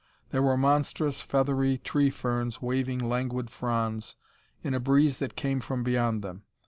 There 0.31 0.41
were 0.41 0.57
monstrous, 0.57 1.21
feathery 1.21 1.77
tree 1.77 2.09
ferns 2.09 2.59
waving 2.59 3.07
languid 3.07 3.51
fronds 3.51 4.15
in 4.63 4.73
a 4.73 4.79
breeze 4.79 5.19
that 5.19 5.35
came 5.35 5.59
from 5.59 5.83
beyond 5.83 6.23
them. 6.23 6.41